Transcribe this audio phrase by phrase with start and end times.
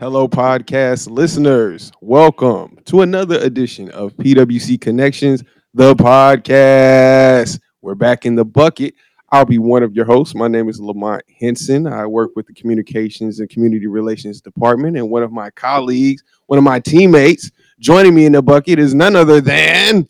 [0.00, 1.92] Hello, podcast listeners.
[2.00, 7.60] Welcome to another edition of PWC Connections, the podcast.
[7.82, 8.94] We're back in the bucket.
[9.30, 10.34] I'll be one of your hosts.
[10.34, 11.86] My name is Lamont Henson.
[11.86, 16.56] I work with the Communications and Community Relations Department, and one of my colleagues, one
[16.56, 20.08] of my teammates, joining me in the bucket is none other than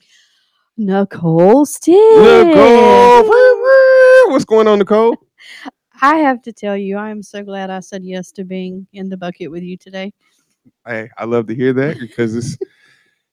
[0.76, 1.96] Nicole Stick.
[1.96, 3.28] Nicole.
[4.30, 5.16] What's going on, Nicole?
[6.02, 9.08] I have to tell you, I am so glad I said yes to being in
[9.08, 10.12] the bucket with you today.
[10.86, 12.56] Hey, I love to hear that because it's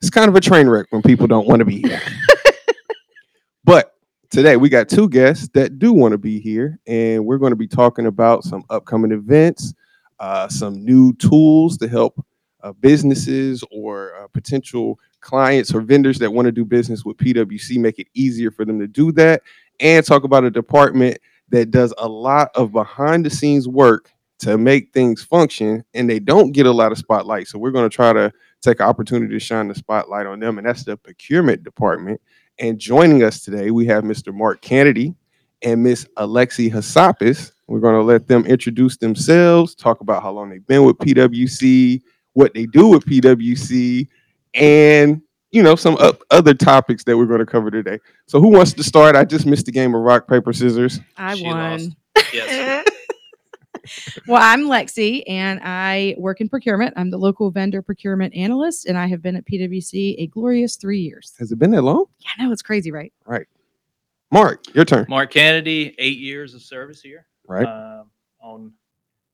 [0.02, 2.02] it's kind of a train wreck when people don't want to be here.
[3.64, 3.96] but
[4.30, 7.58] today we got two guests that do want to be here, and we're going to
[7.58, 9.74] be talking about some upcoming events,
[10.20, 12.24] uh, some new tools to help
[12.64, 17.78] uh, businesses or uh, potential clients or vendors that want to do business with PwC
[17.78, 19.42] make it easier for them to do that,
[19.80, 21.18] and talk about a department
[21.50, 26.20] that does a lot of behind the scenes work to make things function and they
[26.20, 27.48] don't get a lot of spotlight.
[27.48, 28.32] So we're going to try to
[28.62, 32.22] take an opportunity to shine the spotlight on them, and that's the procurement department.
[32.60, 34.34] And joining us today, we have Mr.
[34.34, 35.16] Mark Kennedy
[35.62, 37.52] and Miss Alexi Hassapis.
[37.68, 42.02] We're going to let them introduce themselves, talk about how long they've been with PwC,
[42.34, 44.08] what they do with PwC,
[44.54, 48.00] and you know some o- other topics that we're going to cover today.
[48.28, 49.16] So who wants to start?
[49.16, 51.00] I just missed the game of rock paper scissors.
[51.18, 51.56] I She won.
[51.58, 51.90] lost.
[52.34, 52.88] Yes.
[54.28, 56.94] Well, I'm Lexi and I work in procurement.
[56.98, 61.00] I'm the local vendor procurement analyst and I have been at PwC a glorious three
[61.00, 61.34] years.
[61.40, 62.04] Has it been that long?
[62.20, 63.14] Yeah, I know it's crazy, right?
[63.26, 63.48] Right.
[64.30, 65.06] Mark, your turn.
[65.08, 67.28] Mark Kennedy, eight years of service here.
[67.48, 67.66] Right.
[67.66, 68.10] Um,
[68.42, 68.74] on,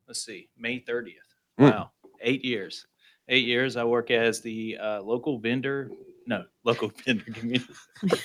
[0.08, 1.14] let's see, May 30th.
[1.60, 1.72] Mm.
[1.72, 1.90] Wow.
[2.22, 2.86] Eight years.
[3.30, 3.78] Eight years.
[3.78, 5.90] I work as the uh, local vendor.
[6.26, 7.74] No, local vendor community.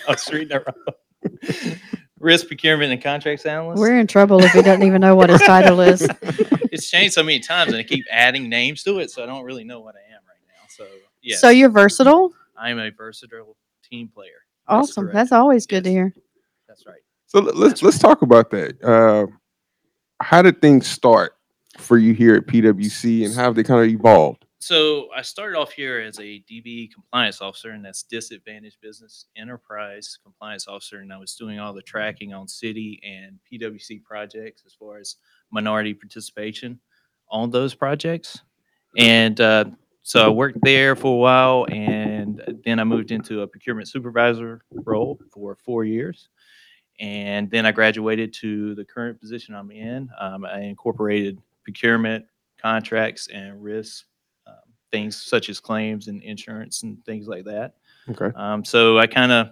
[0.07, 1.77] I was reading that wrong.
[2.21, 3.81] Risk procurement and contracts analyst.
[3.81, 6.03] We're in trouble if he doesn't even know what his title is.
[6.73, 9.11] it's changed so many times and I keep adding names to it.
[9.11, 10.67] So I don't really know what I am right now.
[10.69, 10.85] So,
[11.23, 11.41] yes.
[11.41, 12.33] So you're versatile.
[12.57, 13.57] I'm a versatile
[13.89, 14.31] team player.
[14.69, 15.05] That's Awesome.
[15.05, 15.15] correct.
[15.15, 15.95] That's always good to Yes.
[15.95, 16.15] hear.
[16.67, 17.01] That's right.
[17.27, 18.83] So let- let's let's talk about that.
[18.83, 19.27] Uh,
[20.21, 21.35] how did things start
[21.79, 24.45] for you here at PwC, and how have they kind of evolved?
[24.61, 30.19] So I started off here as a DB compliance officer, and that's disadvantaged business enterprise
[30.23, 34.75] compliance officer, and I was doing all the tracking on city and PwC projects as
[34.75, 35.17] far as
[35.53, 36.81] minority participation
[37.31, 38.43] on those projects.
[38.97, 39.67] And uh,
[40.03, 44.63] so I worked there for a while, and then I moved into a procurement supervisor
[44.73, 46.31] role for four years.
[46.99, 50.09] And then I graduated to the current position I'm in.
[50.19, 52.25] Um, I incorporated procurement,
[52.61, 54.08] contracts, and risk
[54.91, 57.75] things such as claims and insurance and things like that.
[58.11, 58.31] Okay.
[58.35, 59.51] Um, so I kind of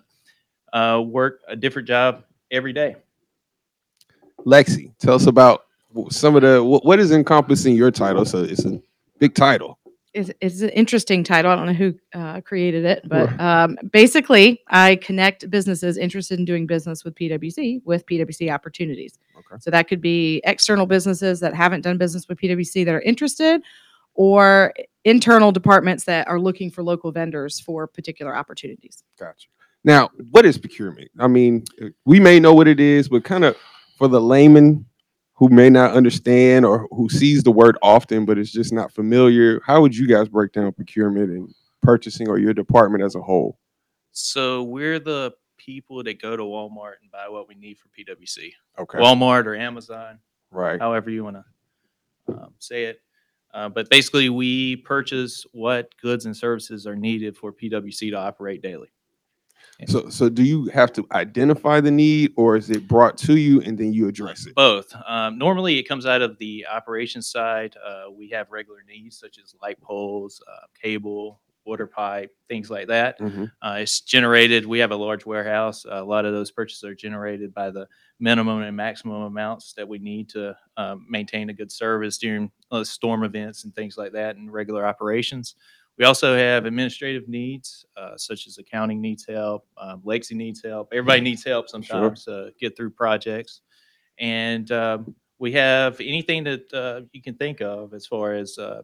[0.72, 2.96] uh, work a different job every day.
[4.44, 5.64] Lexi, tell us about
[6.10, 8.24] some of the what, what is encompassing your title.
[8.24, 8.80] So it's a
[9.18, 9.78] big title.
[10.14, 11.50] It's, it's an interesting title.
[11.50, 16.46] I don't know who uh, created it, but um, basically, I connect businesses interested in
[16.46, 19.18] doing business with PwC with PwC opportunities.
[19.36, 19.60] Okay.
[19.60, 23.60] So that could be external businesses that haven't done business with PwC that are interested,
[24.14, 24.72] or
[25.06, 29.04] internal departments that are looking for local vendors for particular opportunities.
[29.18, 29.46] Gotcha.
[29.84, 31.10] Now, what is procurement?
[31.18, 31.64] I mean,
[32.04, 33.56] we may know what it is, but kind of
[33.96, 34.84] for the layman
[35.34, 39.60] who may not understand or who sees the word often but is just not familiar,
[39.64, 43.58] how would you guys break down procurement and purchasing or your department as a whole?
[44.10, 48.52] So we're the people that go to Walmart and buy what we need for PwC.
[48.76, 48.98] Okay.
[48.98, 50.18] Walmart or Amazon,
[50.50, 50.80] right.
[50.80, 53.00] however you want to um, say it.
[53.56, 58.60] Uh, but basically, we purchase what goods and services are needed for PwC to operate
[58.60, 58.88] daily.
[59.86, 63.62] So, so do you have to identify the need, or is it brought to you
[63.62, 64.54] and then you address it?
[64.54, 64.94] Both.
[65.06, 67.76] Um, normally, it comes out of the operations side.
[67.82, 72.86] Uh, we have regular needs such as light poles, uh, cable, water pipe, things like
[72.88, 73.18] that.
[73.18, 73.50] Mhm.
[73.60, 74.64] Uh, it's generated.
[74.66, 75.84] We have a large warehouse.
[75.88, 77.88] a lot of those purchases are generated by the
[78.20, 82.84] minimum and maximum amounts that we need to um, maintain a good service during uh,
[82.84, 85.56] storm events and things like that and regular operations.
[85.98, 90.88] We also have administrative needs, uh, such as accounting needs help, um, Lexi needs help.
[90.92, 93.62] Everybody needs help sometimes to get through projects.
[94.18, 98.82] And um, we have anything that uh, you can think of as far as uh,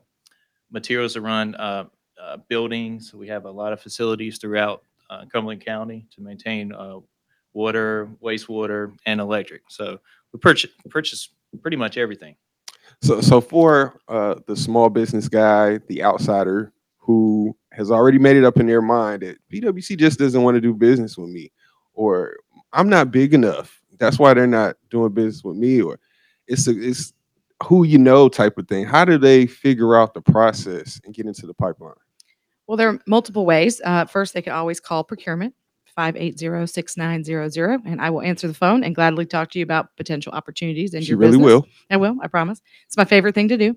[0.71, 1.85] materials to run uh,
[2.21, 3.15] uh, buildings.
[3.15, 6.99] We have a lot of facilities throughout uh, Cumberland County to maintain uh,
[7.53, 9.63] water, wastewater, and electric.
[9.69, 9.99] So
[10.33, 11.29] we purchase purchase
[11.61, 12.37] pretty much everything.
[13.03, 18.45] So, so for uh, the small business guy, the outsider who has already made it
[18.45, 21.51] up in their mind that PwC just doesn't want to do business with me,
[21.95, 22.37] or
[22.73, 23.81] I'm not big enough.
[23.99, 25.99] That's why they're not doing business with me, or
[26.47, 27.13] it's a, it's
[27.65, 28.85] who you know type of thing.
[28.85, 31.95] How do they figure out the process and get into the pipeline?
[32.67, 33.81] Well, there are multiple ways.
[33.85, 35.55] Uh, first, they can always call procurement
[35.97, 40.95] 580-6900 and I will answer the phone and gladly talk to you about potential opportunities
[40.95, 41.47] in She your really business.
[41.47, 41.67] will.
[41.91, 42.63] I will, I promise.
[42.87, 43.77] It's my favorite thing to do.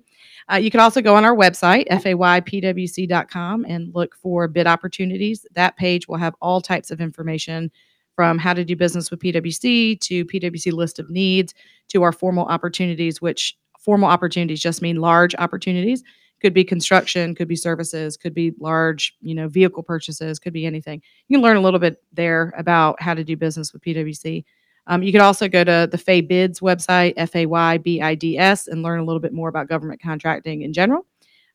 [0.50, 5.44] Uh, you can also go on our website, faypwc.com, and look for bid opportunities.
[5.52, 7.70] That page will have all types of information
[8.14, 11.52] from how to do business with PwC to PwC list of needs
[11.88, 16.02] to our formal opportunities, which formal opportunities just mean large opportunities.
[16.40, 20.66] Could be construction, could be services, could be large, you know, vehicle purchases, could be
[20.66, 21.00] anything.
[21.28, 24.44] You can learn a little bit there about how to do business with PwC.
[24.88, 28.16] Um, you could also go to the Fay Bids website, F A Y B I
[28.16, 31.06] D S, and learn a little bit more about government contracting in general.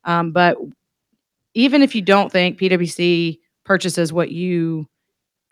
[0.04, 0.56] Um, but
[1.54, 4.88] even if you don't think PwC purchases what you,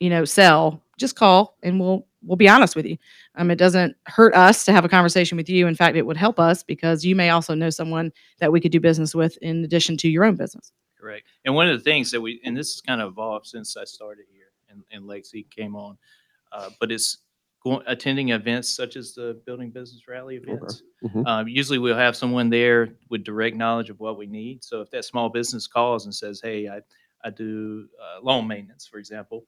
[0.01, 2.97] you know, sell, just call and we'll we'll be honest with you.
[3.37, 5.67] Um, it doesn't hurt us to have a conversation with you.
[5.67, 8.73] In fact, it would help us because you may also know someone that we could
[8.73, 10.73] do business with in addition to your own business.
[10.99, 11.27] Correct.
[11.45, 13.85] And one of the things that we, and this has kind of evolved since I
[13.85, 15.97] started here and, and Lexi came on,
[16.53, 17.19] uh, but it's
[17.65, 20.83] going, attending events such as the Building Business Rally events.
[21.03, 21.27] Mhm.
[21.27, 24.63] Um, usually we'll have someone there with direct knowledge of what we need.
[24.63, 26.81] So if that small business calls and says, hey, I,
[27.25, 29.47] I do uh, lawn maintenance, for example,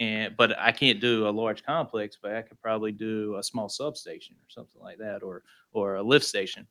[0.00, 3.68] and, but I can't do a large complex, but I could probably do a small
[3.68, 6.66] substation or something like that, or, or a lift station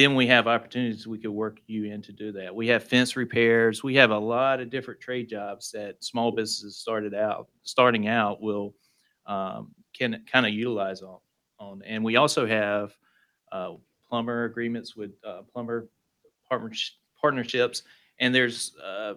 [0.00, 2.54] then we have opportunities we could work you in to do that.
[2.54, 3.82] We have fence repairs.
[3.82, 8.40] We have a lot of different trade jobs that small businesses started out, starting out
[8.40, 8.74] will
[9.26, 11.18] um, can kind of utilize on,
[11.58, 11.82] on.
[11.84, 12.96] And we also have
[13.52, 13.74] uh,
[14.08, 15.88] plumber agreements with uh, plumber
[16.48, 17.82] partners- partnerships.
[18.20, 19.14] And there's uh,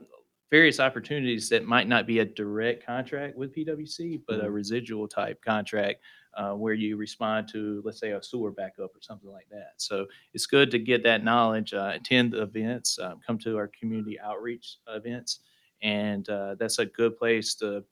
[0.51, 5.41] various opportunities that might not be a direct contract with PwC, but a residual type
[5.43, 6.01] contract
[6.35, 9.73] uh, where you respond to, let's say, a sewer backup or something like that.
[9.77, 13.69] So it's good to get that knowledge, uh, attend the events, um, come to our
[13.79, 15.39] community outreach events,
[15.81, 17.83] and uh, that's a good place to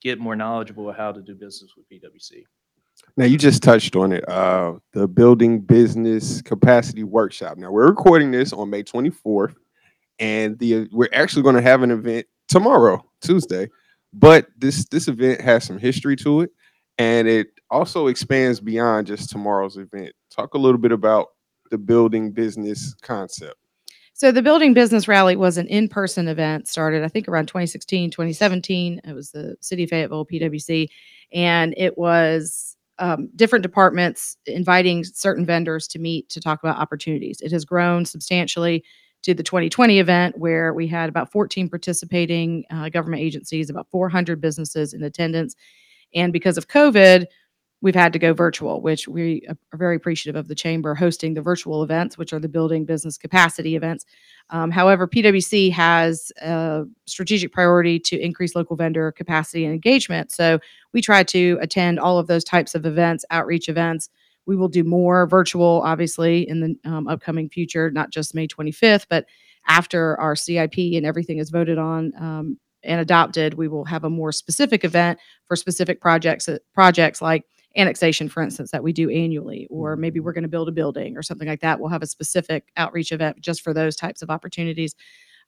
[0.00, 2.44] get more knowledgeable of how to do business with PwC.
[3.16, 4.28] Now you just touched on it.
[4.28, 7.56] Uh, the building business capacity workshop.
[7.58, 9.54] Now we're recording this on May 24th,
[10.18, 13.68] and the we're actually going to have an event tomorrow, Tuesday.
[14.12, 16.50] But this this event has some history to it,
[16.98, 20.12] and it also expands beyond just tomorrow's event.
[20.30, 21.28] Talk a little bit about
[21.70, 23.56] the building business concept.
[24.16, 29.00] So the Building Business Rally was an in-person event, started I think around 2016, 2017.
[29.04, 30.86] It was the City of Fayetteville, PwC,
[31.32, 37.40] and it was um, different departments inviting certain vendors to meet to talk about opportunities.
[37.40, 38.84] It has grown substantially
[39.24, 44.40] to the 2020 event where we had about 14 participating uh, government agencies, about 400
[44.40, 45.56] businesses in attendance.
[46.14, 47.26] And because of COVID,
[47.80, 51.42] we've had to go virtual, which we are very appreciative of the chamber hosting the
[51.42, 54.06] virtual events, which are the building business capacity events.
[54.50, 60.32] Um, however, PwC has a strategic priority to increase local vendor capacity and engagement.
[60.32, 60.58] So
[60.92, 64.08] we try to attend all of those types of events, outreach events.
[64.46, 69.06] We will do more virtual, obviously, in the um, upcoming future, not just May 25th,
[69.08, 69.26] but
[69.66, 74.10] after our CIP and everything is voted on um, and adopted, we will have a
[74.10, 76.48] more specific event for specific projects.
[76.48, 77.44] uh, Projects like
[77.76, 81.16] annexation, for instance, that we do annually, or maybe we're going to build a building
[81.16, 81.80] or something like that.
[81.80, 84.94] We'll have a specific outreach event just for those types of opportunities.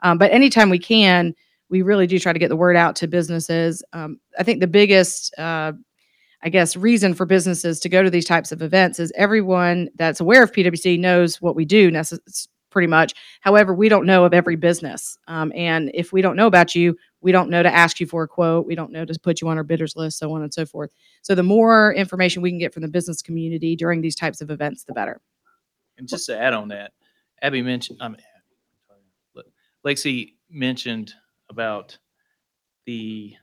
[0.02, 1.35] Um, but anytime we can,
[1.68, 3.82] we really do try to get the word out to businesses.
[3.92, 5.73] Um, I think the biggest, uh,
[6.47, 10.21] I guess, reason for businesses to go to these types of events is everyone that's
[10.21, 13.15] aware of PwC knows what we do necess- pretty much.
[13.41, 15.19] However, we don't know of every business.
[15.26, 18.23] Um, and if we don't know about you, we don't know to ask you for
[18.23, 18.65] a quote.
[18.65, 20.91] We don't know to put you on our bidders list, so on and so forth.
[21.23, 24.49] So the more information we can get from the business community during these types of
[24.49, 25.21] events, the better.
[25.99, 26.93] And just to add on that,
[27.43, 28.23] Abby mentioned, I mean,
[29.85, 31.12] Lexi mentioned
[31.50, 31.99] about
[32.85, 33.35] the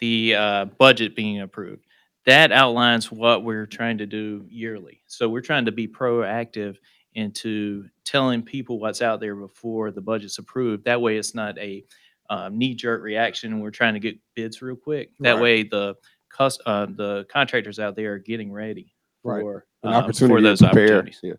[0.00, 1.84] the uh, budget being approved.
[2.26, 5.00] That outlines what we're trying to do yearly.
[5.06, 6.76] So we're trying to be proactive
[7.14, 10.84] into telling people what's out there before the budget's approved.
[10.84, 11.84] That way, it's not a
[12.30, 13.52] um, knee-jerk reaction.
[13.52, 15.10] and We're trying to get bids real quick.
[15.20, 15.42] That Right.
[15.42, 15.94] way, the
[16.28, 18.92] cus- uh, the contractors out there are getting ready
[19.24, 19.40] Right.
[19.40, 20.84] for An um, opportunity for to those prepare.
[20.84, 21.20] opportunities.
[21.22, 21.32] Yeah.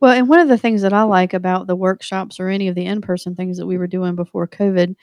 [0.00, 2.74] Well, and one of the things that I like about the workshops or any of
[2.74, 4.94] the in person things that we were doing before COVID,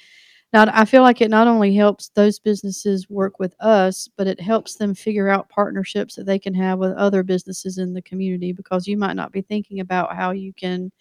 [0.53, 4.39] now I feel like it not only helps those businesses work with us, but it
[4.39, 8.51] helps them figure out partnerships that they can have with other businesses in the community
[8.53, 10.91] because you might not be thinking about how you can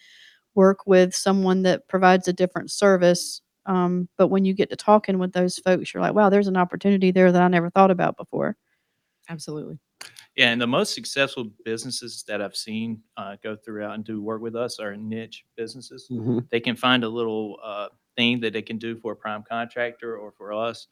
[0.54, 3.42] work with someone that provides a different service.
[3.66, 6.56] Um, but when you get to talking with those folks, you're like, wow, there's an
[6.56, 8.56] opportunity there that I never thought about before.
[9.28, 9.78] Absolutely.
[10.36, 14.42] Yeah, and the most successful businesses that I've seen uh, go throughout and do work
[14.42, 16.08] with us are niche businesses.
[16.10, 16.48] Mhm.
[16.50, 17.88] They can find a little uh,
[18.20, 20.88] thing that they can do for a prime contractor or for us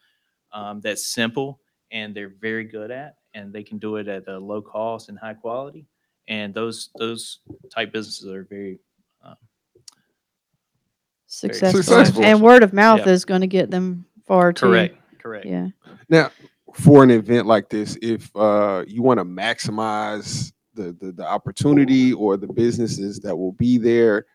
[0.53, 4.39] um, that's simple and they're very good at, and they can do it at a
[4.39, 5.87] low cost and high quality.
[6.29, 7.41] And those those
[7.75, 8.79] type businesses are very
[9.25, 9.35] uh,
[11.27, 11.83] Successful.
[11.83, 12.25] Successful.
[12.25, 13.13] And word of mouth Yeah.
[13.13, 14.67] is going to get them far too.
[14.67, 14.97] correct.
[15.19, 15.47] Correct.
[15.47, 15.69] Yeah.
[16.09, 16.31] Now,
[16.75, 22.13] for an event like this, if uh, you want to maximize the, the the opportunity
[22.13, 24.27] or the businesses that will be there,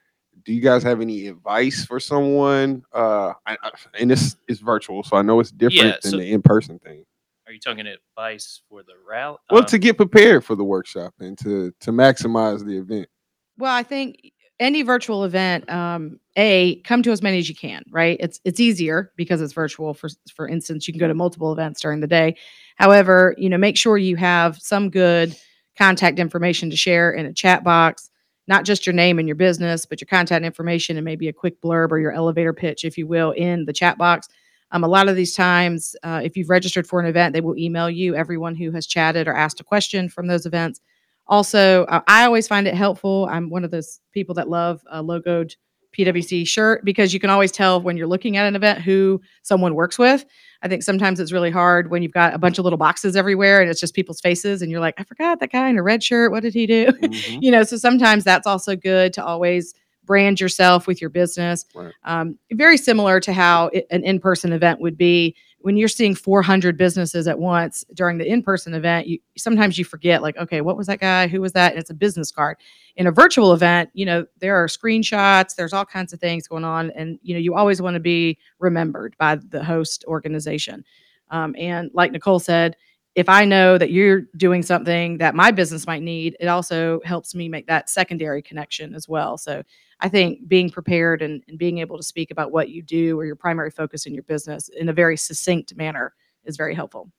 [0.45, 2.83] do you guys have any advice for someone?
[2.93, 6.17] Uh, I, I, and this is virtual, so I know it's different Yeah, than so-
[6.17, 7.05] the in person thing.
[7.45, 9.37] Are you talking advice for the rally?
[9.51, 13.09] Well, Um, to get prepared for the workshop and to to maximize the event.
[13.57, 14.31] Well, I think
[14.61, 17.83] any virtual event, um, a come to as many as you can.
[17.91, 18.17] Right?
[18.21, 19.93] It's it's easier because it's virtual.
[19.93, 22.37] For for instance, you can go to multiple events during the day.
[22.77, 25.35] However, you know, make sure you have some good
[25.77, 28.09] contact information to share in a chat box.
[28.47, 31.61] Not just your name and your business, but your contact information and maybe a quick
[31.61, 34.27] blurb or your elevator pitch, if you will, in the chat box.
[34.71, 37.57] Um, a lot of these times, uh, if you've registered for an event, they will
[37.57, 40.81] email you everyone who has chatted or asked a question from those events.
[41.27, 43.27] Also, uh, I always find it helpful.
[43.31, 45.55] I'm one of those people that love a logoed
[45.93, 49.75] PwC shirt because you can always tell when you're looking at an event who someone
[49.75, 50.25] works with.
[50.61, 53.61] I think sometimes it's really hard when you've got a bunch of little boxes everywhere
[53.61, 56.01] and it's just people's faces and you're like, I forgot that guy in a red
[56.03, 56.31] shirt.
[56.31, 56.87] What did he do?
[57.03, 57.43] Mhm.
[57.43, 59.73] you know, so sometimes that's also good to always
[60.05, 61.65] brand yourself with your business.
[61.75, 61.93] Right.
[62.03, 66.77] Um, very similar to how i- an in-person event would be when you're seeing 400
[66.77, 69.07] businesses at once during the in-person event.
[69.07, 71.27] You sometimes you forget, like, okay, what was that guy?
[71.27, 71.71] Who was that?
[71.71, 72.57] And it's a business card.
[72.97, 75.55] In a virtual event, you know, there are screenshots.
[75.55, 78.37] There's all kinds of things going on, and you know, you always want to be
[78.59, 80.83] remembered by the host organization.
[81.29, 82.75] Um, and like Nicole said,
[83.15, 87.35] if I know that you're doing something that my business might need, it also helps
[87.35, 89.37] me make that secondary connection as well.
[89.37, 89.61] So
[89.99, 93.25] I think being prepared and, and being able to speak about what you do or
[93.25, 97.11] your primary focus in your business in a very succinct manner is very helpful.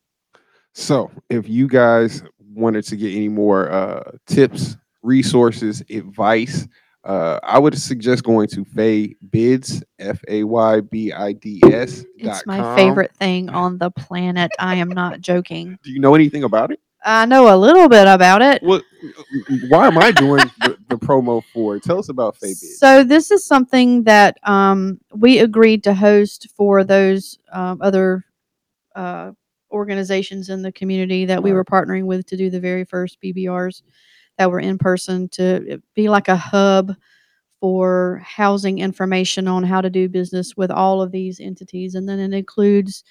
[0.76, 6.66] So, if you guys wanted to get any more uh, tips, resources, advice,
[7.04, 12.04] uh, I would suggest going to Fay Bids, F A Y B I D S.
[12.16, 14.50] It's my favorite thing on the planet.
[14.58, 15.78] I am not joking.
[15.82, 16.80] Do you know anything about it?
[17.04, 18.62] I know a little bit about it.
[18.62, 18.82] What?
[19.68, 21.76] Why am I doing the, the promo for?
[21.76, 21.82] it?
[21.82, 22.78] Tell us about Fay Bids.
[22.78, 28.24] So this is something that um, we agreed to host for those um, other
[28.94, 29.32] uh,
[29.70, 33.82] organizations in the community that we were partnering with to do the very first BBRs
[34.38, 36.94] that were in person to be like a hub
[37.60, 42.18] for housing information on how to do business with all of these entities, and then
[42.18, 43.04] it includes.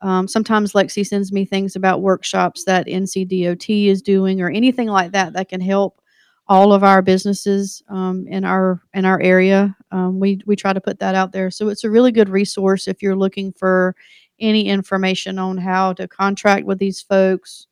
[0.00, 5.12] Um, sometimes Lexi sends me things about workshops that NCDOT is doing or anything like
[5.12, 6.02] that that can help
[6.48, 9.76] all of our businesses um, in our in our area.
[9.90, 12.88] Um, we we try to put that out there, so it's a really good resource
[12.88, 13.94] if you're looking for
[14.40, 17.68] any information on how to contract with these folks.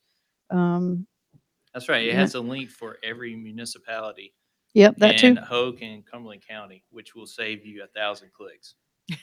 [0.49, 1.05] Um,
[1.73, 2.03] That's right.
[2.03, 2.19] It Yeah.
[2.19, 4.33] has a link for every municipality
[4.73, 5.41] yep, that in too.
[5.41, 8.75] Hoke and Cumberland County, which will save you a thousand clicks.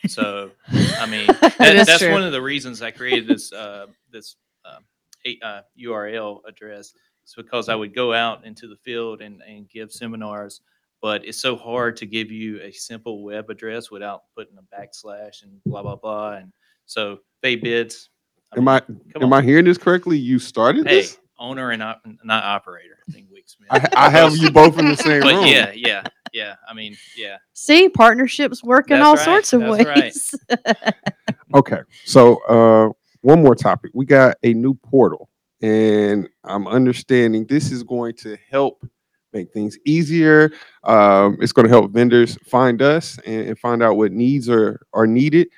[0.07, 0.51] So,
[0.99, 1.27] I mean,
[1.59, 2.13] that, is that's true.
[2.13, 4.85] one of the reasons I created this uh, this um,
[5.27, 6.93] a- uh, URL address.
[7.23, 10.63] It's because I would go out into the field and, and give seminars,
[11.03, 15.43] but it's so hard to give you a simple web address without putting a backslash
[15.43, 16.33] and blah blah blah.
[16.37, 16.53] And
[16.87, 18.09] so, Fay bids.
[18.57, 19.43] Am I come am on.
[19.43, 20.17] I hearing this correctly?
[20.19, 21.19] You started Hey, this.
[21.39, 22.99] Owner and op- not operator.
[23.09, 23.69] I think Wick Smith.
[23.71, 25.47] I, I have you both in the same But room.
[25.47, 26.03] yeah, yeah,
[26.33, 26.57] yeah.
[26.69, 27.37] I mean, yeah.
[27.53, 29.97] See, partnerships work in That's all right, sorts of that's right.
[29.97, 30.35] ways.
[31.55, 31.79] Okay.
[32.05, 32.93] So uh
[33.23, 33.91] one more topic.
[33.95, 35.31] We got a new portal
[35.63, 38.85] and I'm understanding this is going to help
[39.33, 40.51] make things easier.
[40.85, 44.81] Um, it's going to help vendors find us and, and find out what needs are
[44.93, 45.49] are needed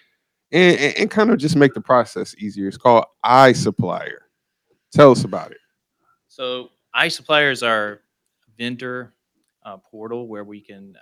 [0.53, 2.69] and, and, and kind of just make the process easier.
[2.69, 4.19] It's called iSupplier.
[4.93, 5.59] Tell us about it.
[6.31, 8.01] So iSupplier is our
[8.57, 9.15] vendor
[9.67, 10.95] uh, portal where we can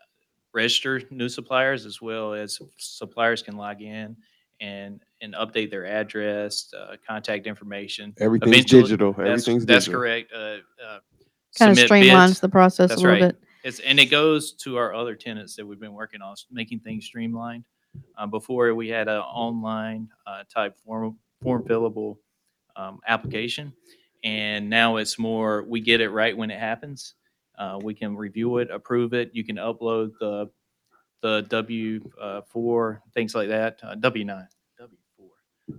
[0.55, 4.17] register new suppliers as well as suppliers can log in
[4.61, 8.15] and and update their address, uh, contact information.
[8.19, 9.13] Everything's Eventually- digital.
[9.13, 10.01] That's, Everything's that's digital.
[10.01, 10.33] correct.
[10.33, 10.99] Uh, uh,
[11.59, 12.41] kind of submit streamlines bids.
[12.41, 13.33] the process That's a little right.
[13.35, 13.43] bit.
[13.65, 16.81] It's and it goes to our other tenants that we've been working on, s- making
[16.81, 17.65] things streamlined.
[18.17, 22.17] Uh, before we had an online uh, type form form fillable
[22.77, 23.73] um, application,
[24.25, 27.15] and now it's more we get it right when it happens.
[27.59, 29.31] Uh, we can review it, approve it.
[29.33, 30.51] You can upload the
[31.21, 34.47] the W uh, four things like that, uh, W nine,
[34.79, 35.31] W four,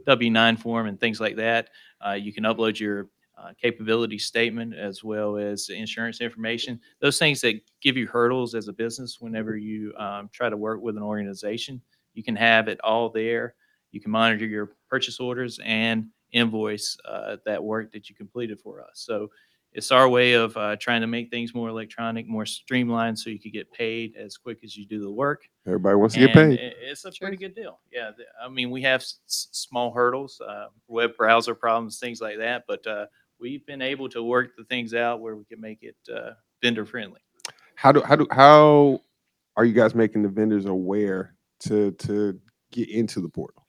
[0.05, 1.69] W nine form, and things like that.
[2.05, 6.79] Uh, you can upload your uh, capability statement as well as insurance information.
[6.99, 10.81] Those things that give you hurdles as a business whenever you um, try to work
[10.81, 11.81] with an organization,
[12.13, 13.55] you can have it all there.
[13.91, 18.81] You can monitor your purchase orders and invoice uh, that work that you completed for
[18.81, 18.91] us.
[18.95, 19.29] So
[19.73, 23.39] it's our way of uh, trying to make things more electronic, more streamlined, so you
[23.39, 25.43] could get paid as quick as you do the work.
[25.67, 26.59] Everybody wants to get And paid.
[26.59, 27.27] i- It's a Sure.
[27.27, 27.79] pretty good deal.
[27.91, 32.19] Yeah, the- I mean, we have s- s- small hurdles, uh, web browser problems, things
[32.19, 33.05] like that, but uh,
[33.39, 36.31] we've been able to work the things out where we can make it uh,
[36.63, 37.21] vendor friendly.
[37.75, 39.01] How do how do how
[39.55, 42.39] are you guys making the vendors aware to to
[42.71, 43.67] get into the portal?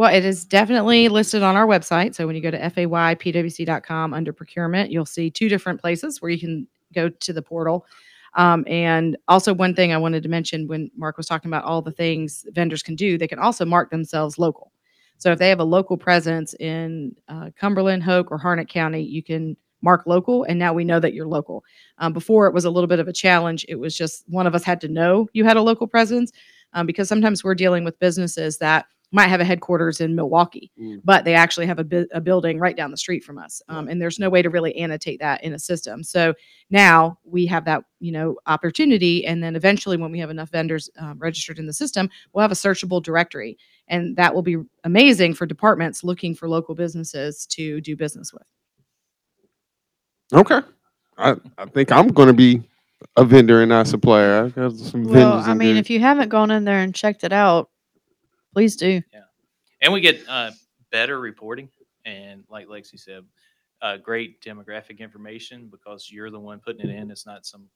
[0.00, 2.14] Well, it is definitely listed on our website.
[2.14, 6.40] So when you go to faypwc.com under procurement, you'll see two different places where you
[6.40, 7.84] can go to the portal.
[8.32, 11.82] Um, and also, one thing I wanted to mention when Mark was talking about all
[11.82, 14.72] the things vendors can do, they can also mark themselves local.
[15.18, 19.22] So if they have a local presence in uh, Cumberland, Hoke, or Harnett County, you
[19.22, 20.44] can mark local.
[20.44, 21.62] And now we know that you're local.
[21.98, 23.66] Um, before it was a little bit of a challenge.
[23.68, 26.32] It was just one of us had to know you had a local presence
[26.72, 31.00] um, because sometimes we're dealing with businesses that might have a headquarters in Milwaukee, Mm.
[31.04, 33.60] but they actually have a, bu- a building right down the street from us.
[33.68, 36.04] Um, and there's no way to really annotate that in a system.
[36.04, 36.32] So
[36.70, 39.26] now we have that, you know, opportunity.
[39.26, 42.52] And then eventually when we have enough vendors um, registered in the system, we'll have
[42.52, 43.58] a searchable directory.
[43.88, 48.44] And that will be amazing for departments looking for local businesses to do business with.
[50.32, 50.60] Okay.
[51.18, 52.62] I, I think I'm gonna be
[53.16, 54.44] a vendor and not a supplier.
[54.44, 55.48] I've got some Well, vendors.
[55.48, 55.80] I mean, there.
[55.80, 57.69] if you haven't gone in there and checked it out,
[58.52, 59.02] please do.
[59.12, 59.20] Yeah.
[59.80, 60.50] And we get uh,
[60.90, 61.68] better reporting.
[62.04, 63.24] And like Lexi said,
[63.82, 67.10] uh, great demographic information because you're the one putting it in.
[67.10, 67.68] It's not some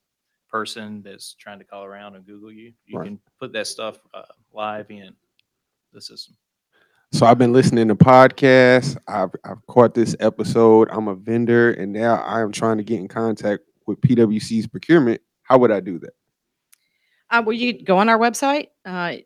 [0.51, 2.73] person that's trying to call around and Google you.
[2.87, 3.07] You Right.
[3.07, 5.15] can put that stuff uh, live in
[5.93, 6.37] the system.
[7.13, 8.97] So I've been listening to podcasts.
[9.07, 10.89] I've I've caught this episode.
[10.91, 15.21] I'm a vendor, and now I am trying to get in contact with PwC's procurement.
[15.43, 16.15] How would I do that?
[17.31, 19.17] Uh, well, you go on our website, uh,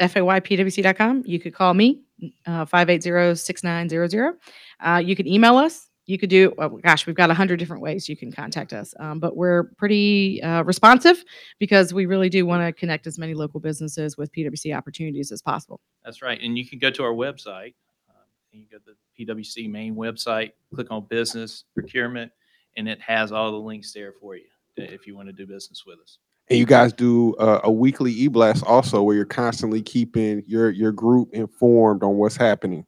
[0.00, 1.24] faypwc.com.
[1.26, 2.02] You could call me,
[2.46, 4.34] uh, 580-6900.
[4.80, 5.88] Uh, you can email us.
[6.06, 8.94] You could do, oh gosh, we've got a hundred different ways you can contact us.
[8.98, 11.24] Um, but we're pretty uh, responsive
[11.60, 15.40] because we really do want to connect as many local businesses with PwC opportunities as
[15.40, 15.78] possible.
[16.04, 16.40] That's right.
[16.42, 17.74] And you can go to our website.
[18.08, 22.32] uh, you go to the PwC main website, click on business procurement,
[22.76, 25.84] and it has all the links there for you if you want to do business
[25.86, 26.18] with us.
[26.50, 31.32] And you guys do a weekly e-blast also, where you're constantly keeping your your group
[31.32, 32.84] informed on what's happening.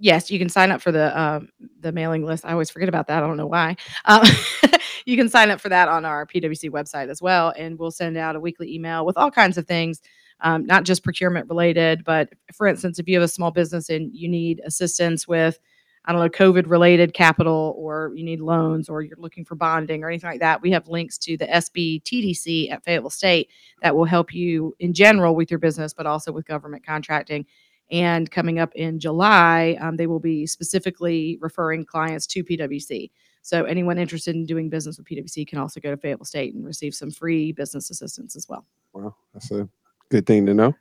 [0.00, 2.44] Yes, you can sign up for the um, the mailing list.
[2.44, 3.22] I always forget about that.
[3.22, 3.76] I don't know why.
[4.04, 4.26] Um,
[5.06, 8.16] you can sign up for that on our PwC website as well, and we'll send
[8.16, 10.00] out a weekly email with all kinds of things,
[10.40, 12.04] um, not just procurement related.
[12.04, 15.60] But for instance, if you have a small business and you need assistance with,
[16.04, 20.02] I don't know, COVID related capital, or you need loans, or you're looking for bonding
[20.02, 23.50] or anything like that, we have links to the SB TDC at Fayetteville State
[23.82, 27.44] that will help you in general with your business, but also with government contracting.
[27.90, 33.10] And coming up in July, um, they will be specifically referring clients to PwC.
[33.42, 36.66] So anyone interested in doing business with PwC can also go to Fayetteville State and
[36.66, 38.66] receive some free business assistance as well.
[38.92, 39.68] Well, that's a
[40.10, 40.74] good thing to know.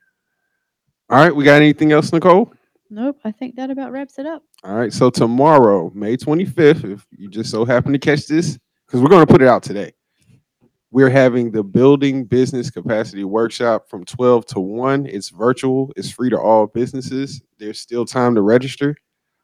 [1.09, 2.51] All right, we got anything else, Nicole?
[2.89, 4.43] Nope, I think that about wraps it up.
[4.63, 9.01] All right, so tomorrow, May 25th, if you just so happen to catch this, because
[9.01, 9.93] we're going to put it out today,
[10.89, 15.05] we're having the Building Business Capacity Workshop from 12 to 1.
[15.07, 17.41] It's virtual, it's free to all businesses.
[17.59, 18.95] There's still time to register.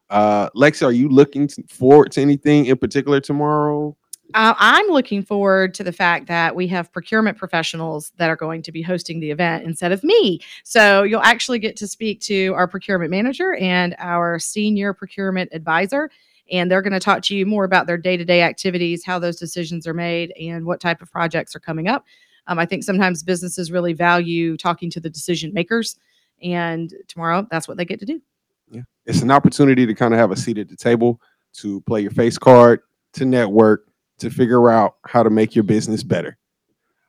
[0.09, 3.97] Uh, Lexi, are you looking forward to anything in particular tomorrow?
[4.33, 8.61] Uh, I'm looking forward to the fact that we have procurement professionals that are going
[8.63, 10.39] to be hosting the event instead of me.
[10.63, 16.09] So you'll actually get to speak to our procurement manager and our senior procurement advisor.
[16.51, 19.19] And they're going to talk to you more about their day to day activities, how
[19.19, 22.05] those decisions are made, and what type of projects are coming up.
[22.47, 25.97] Um, I think sometimes businesses really value talking to the decision makers.
[26.41, 28.21] And tomorrow, that's what they get to do.
[28.69, 28.81] Yeah.
[29.05, 31.21] It's an opportunity to kind of have a seat at the table,
[31.53, 32.81] to play your face card,
[33.13, 33.85] to network,
[34.19, 36.37] to figure out how to make your business better.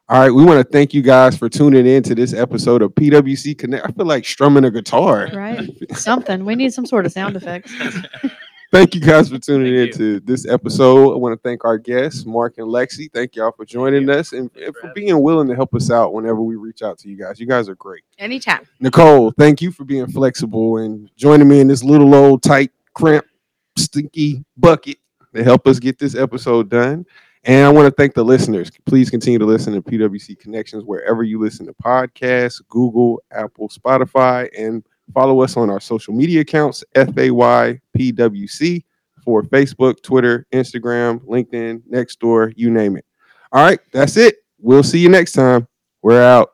[0.09, 2.95] All right, we want to thank you guys for tuning in to this episode of
[2.95, 3.87] PwC Connect.
[3.87, 5.31] I feel like strumming a guitar.
[5.33, 5.71] Right?
[5.97, 6.45] Something.
[6.45, 7.73] We need some sort of sound effects.
[8.75, 9.93] Thank you guys for tuning in you.
[9.93, 11.15] to this episode.
[11.15, 13.09] I want to thank our guests, Mark and Lexi.
[13.13, 16.13] Thank y'all for joining us and, and for for being willing to help us out
[16.13, 17.39] whenever we reach out to you guys.
[17.39, 18.03] You guys are great.
[18.19, 18.67] Anytime.
[18.81, 23.29] Nicole, thank you for being flexible and joining me in this little old tight, cramped,
[23.77, 24.99] stinky bucket
[25.35, 27.05] to help us get this episode done.
[27.45, 28.71] And I want to thank the listeners.
[28.87, 34.49] Please continue to listen to PwC Connections wherever you listen to podcasts, Google, Apple, Spotify,
[34.59, 38.85] and follow us on our social media accounts, FAYPWC.
[39.25, 43.05] for Facebook, Twitter, Instagram, LinkedIn, Nextdoor, you name it.
[43.53, 44.37] All right, that's it.
[44.59, 45.67] We'll see you next time.
[46.03, 46.54] We're out.